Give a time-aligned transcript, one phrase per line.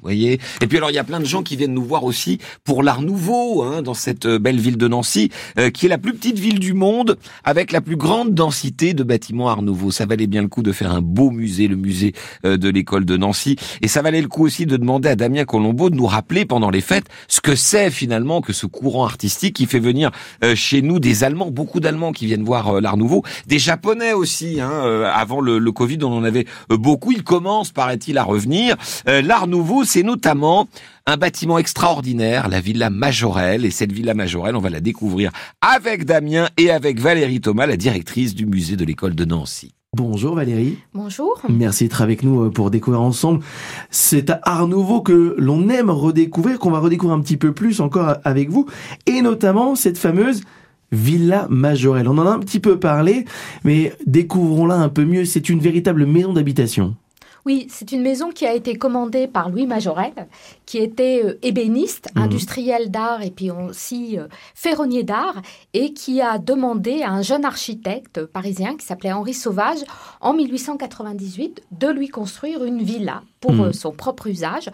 [0.00, 0.40] Voyez.
[0.62, 2.82] Et puis alors il y a plein de gens qui viennent nous voir aussi pour
[2.82, 6.14] l'Art Nouveau hein, dans cette euh, belle ville de Nancy, euh, qui est la plus
[6.14, 9.90] petite ville du monde avec la plus grande densité de bâtiments Art Nouveau.
[9.90, 12.14] Ça valait bien le coup de faire un beau musée, le musée
[12.46, 15.44] euh, de l'école de Nancy, et ça valait le coup aussi de demander à Damien
[15.44, 19.56] Colombo de nous rappeler pendant les fêtes ce que c'est finalement que ce courant artistique
[19.56, 20.10] qui fait venir
[20.54, 24.58] chez nous des Allemands, beaucoup d'Allemands qui viennent voir l'Art Nouveau, des Japonais aussi.
[24.58, 27.12] Hein, avant le, le Covid, on en avait beaucoup.
[27.12, 28.76] Il commence, paraît-il, à revenir.
[29.06, 30.68] L'Art Nouveau c'est notamment
[31.06, 33.64] un bâtiment extraordinaire, la Villa Majorelle.
[33.64, 35.30] Et cette Villa Majorelle, on va la découvrir
[35.60, 39.72] avec Damien et avec Valérie Thomas, la directrice du musée de l'école de Nancy.
[39.94, 40.78] Bonjour Valérie.
[40.92, 41.40] Bonjour.
[41.48, 43.42] Merci d'être avec nous euh, pour découvrir ensemble
[43.90, 48.16] cet art nouveau que l'on aime redécouvrir, qu'on va redécouvrir un petit peu plus encore
[48.24, 48.66] avec vous,
[49.06, 50.42] et notamment cette fameuse
[50.92, 52.08] Villa Majorelle.
[52.08, 53.24] On en a un petit peu parlé,
[53.64, 55.24] mais découvrons-la un peu mieux.
[55.24, 56.94] C'est une véritable maison d'habitation.
[57.46, 60.12] Oui, c'est une maison qui a été commandée par Louis Majorel,
[60.66, 62.22] qui était euh, ébéniste, mhm.
[62.22, 65.40] industriel d'art et puis aussi euh, ferronnier d'art,
[65.72, 69.78] et qui a demandé à un jeune architecte parisien qui s'appelait Henri Sauvage,
[70.20, 73.60] en 1898, de lui construire une villa pour mhm.
[73.66, 74.68] euh, son propre usage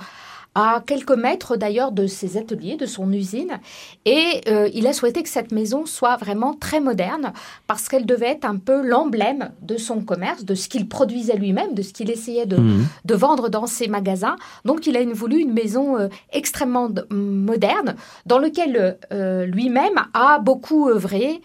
[0.55, 3.58] à quelques mètres d'ailleurs de ses ateliers, de son usine.
[4.05, 7.33] Et euh, il a souhaité que cette maison soit vraiment très moderne
[7.67, 11.75] parce qu'elle devait être un peu l'emblème de son commerce, de ce qu'il produisait lui-même,
[11.75, 12.86] de ce qu'il essayait de, mhm.
[13.05, 14.36] de, vendre dans ses magasins.
[14.64, 20.89] Donc il a voulu une maison euh, extrêmement moderne dans laquelle euh, lui-même a beaucoup
[20.89, 21.41] œuvré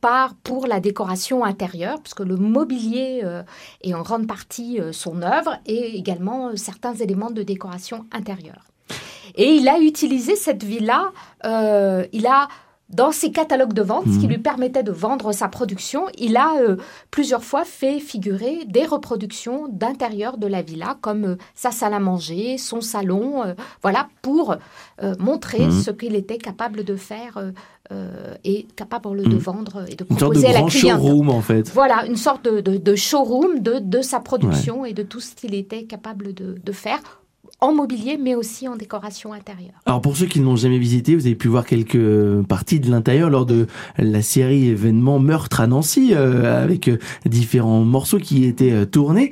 [0.00, 3.22] par, pour la décoration intérieure, puisque le mobilier
[3.82, 8.39] est en grande partie son œuvre et également certains éléments de décoration intérieure.
[9.36, 11.12] Et il a utilisé cette villa,
[11.44, 12.48] euh, il a
[12.88, 14.30] dans ses catalogues de vente, ce qui mhm.
[14.32, 16.76] lui permettait de vendre sa production, il a euh,
[17.12, 22.00] plusieurs fois fait figurer des reproductions d'intérieur de la villa, comme euh, sa salle à
[22.00, 24.56] manger, son salon, voilà, pour
[25.20, 25.70] montrer mhm.
[25.70, 27.38] ce qu'il était capable de faire
[28.44, 29.38] et capable de mhm.
[29.38, 31.00] vendre et de proposer à la cliente.
[31.00, 31.70] showroom en fait.
[31.70, 36.34] Voilà, une sorte de, showroom de, sa production et de tout ce qu'il était capable
[36.34, 37.19] de faire
[37.60, 39.74] en mobilier, mais aussi en décoration intérieure.
[39.86, 43.30] Alors pour ceux qui n'ont jamais visité, vous avez pu voir quelques parties de l'intérieur
[43.30, 43.66] lors de
[43.98, 49.30] la série événement Meurtre à Nancy, euh, avec euh, différents morceaux qui étaient euh, tournés.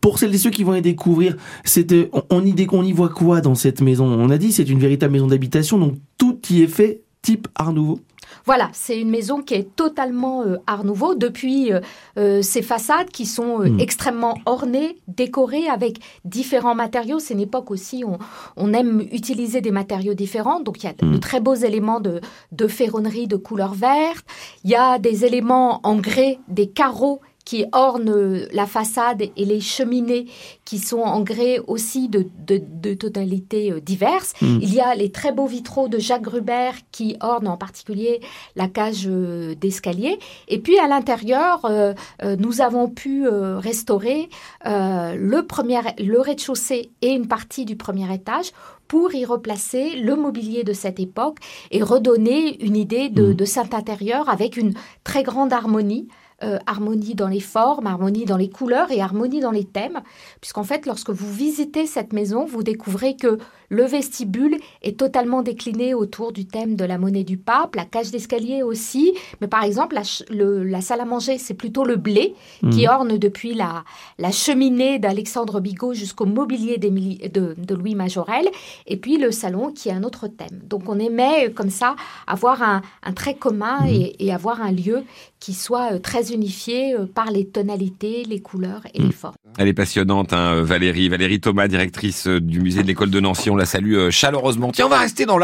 [0.00, 3.40] Pour celles et ceux qui vont les découvrir, c'était on, y, on y voit quoi
[3.40, 4.06] dans cette maison?
[4.06, 7.72] On a dit c'est une véritable maison d'habitation, donc tout y est fait type Art
[7.72, 8.00] Nouveau
[8.44, 11.80] voilà, c'est une maison qui est totalement euh, Art Nouveau depuis euh,
[12.18, 13.80] euh, ses façades qui sont hmm.
[13.80, 17.18] extrêmement ornées, décorées avec différents matériaux.
[17.18, 18.16] C'est une époque aussi où
[18.56, 20.60] on, aime utiliser des matériaux différents.
[20.60, 21.20] Donc il y a de hmm.
[21.20, 22.20] très beaux éléments de,
[22.52, 24.24] de ferronnerie de couleur verte.
[24.64, 29.60] Il y a des éléments en grès, des carreaux qui ornent la façade et les
[29.60, 30.26] cheminées
[30.64, 34.34] qui sont en grès aussi de, de, tonalités euh, diverses.
[34.40, 34.58] Mm.
[34.62, 38.20] Il y a les très beaux vitraux de Jacques Gruber qui ornent en particulier
[38.56, 40.18] la cage euh, d'escalier.
[40.48, 41.94] Et puis à l'intérieur, euh,
[42.38, 44.28] nous avons pu restaurer
[44.64, 48.52] le, premier, le rez-de-chaussée et une partie du premier étage
[48.88, 51.38] pour y replacer le mobilier de cette époque
[51.70, 53.34] et redonner une idée de, mm.
[53.34, 54.74] de cet intérieur avec une
[55.04, 56.08] très grande harmonie
[56.42, 60.00] euh, harmonie dans les formes, harmonie dans les couleurs et harmonie dans les thèmes,
[60.40, 63.38] puisqu'en fait, lorsque vous visitez cette maison, vous découvrez que
[63.70, 68.10] le vestibule est totalement décliné autour du thème de la monnaie du pape, la cage
[68.10, 69.96] d'escalier aussi, mais par exemple,
[70.30, 72.34] la, salle à manger, c'est plutôt le blé
[72.72, 72.88] qui mhm.
[72.88, 73.84] orne depuis la,
[74.18, 78.48] la cheminée d'Alexandre Bigot jusqu'au mobilier de, de, Louis Majorel,
[78.86, 80.60] et puis le salon qui est un autre thème.
[80.64, 81.94] Donc on aimait euh, comme ça
[82.26, 82.82] avoir un,
[83.14, 83.88] trait commun mhm.
[83.88, 85.04] et, et avoir un lieu
[85.38, 85.98] qui soit euh,
[86.30, 89.12] très unifié euh, par les tonalités, les couleurs et les mm.
[89.12, 89.34] formes.
[89.58, 91.08] Elle est passionnante, hein, Valérie.
[91.08, 93.50] Valérie Thomas, directrice euh, du musée de l'école de Nancy.
[93.50, 94.70] On la salue chaleureusement.
[94.72, 95.38] Tiens, on va rester dans